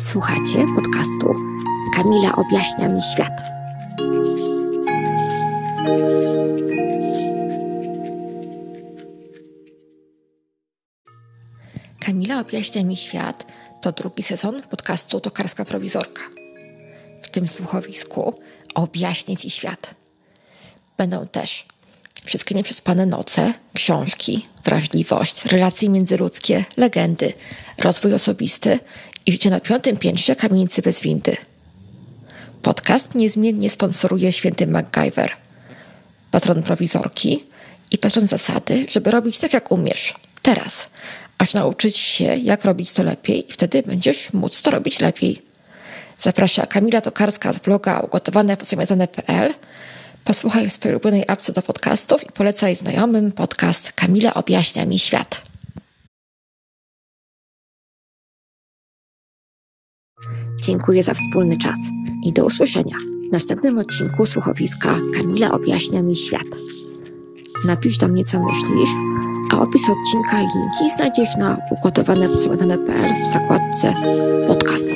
[0.00, 1.34] Słuchacie podcastu
[1.94, 3.42] Kamila objaśnia mi świat.
[12.00, 13.46] Kamila objaśnia mi świat
[13.80, 16.22] to drugi sezon podcastu Tokarska Prowizorka.
[17.22, 18.34] W tym słuchowisku
[18.74, 19.94] objaśnię Ci świat.
[20.98, 21.66] Będą też
[22.24, 27.32] wszystkie nieprzespane noce, książki, wrażliwość, relacje międzyludzkie, legendy,
[27.78, 28.78] rozwój osobisty
[29.30, 31.36] i życie na piątym piętrze kamienicy bez windy.
[32.62, 35.30] Podcast niezmiennie sponsoruje święty MacGyver,
[36.30, 37.44] patron prowizorki
[37.92, 40.88] i patron zasady, żeby robić tak jak umiesz, teraz,
[41.38, 45.42] aż nauczyć się jak robić to lepiej i wtedy będziesz móc to robić lepiej.
[46.18, 49.54] Zaprasza Kamila Tokarska z bloga ugotowane.pl
[50.24, 55.49] Posłuchaj w swojej ulubionej apce do podcastów i polecaj znajomym podcast Kamila objaśnia mi świat.
[60.62, 61.78] Dziękuję za wspólny czas
[62.22, 62.96] i do usłyszenia
[63.28, 66.46] w następnym odcinku słuchowiska Kamila objaśnia mi świat.
[67.64, 68.90] Napisz do mnie, co myślisz,
[69.52, 73.94] a opis odcinka i linki znajdziesz na ugotowane w zakładce
[74.48, 74.90] podcast.